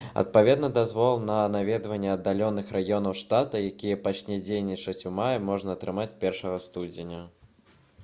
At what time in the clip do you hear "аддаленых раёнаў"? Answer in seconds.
2.13-3.17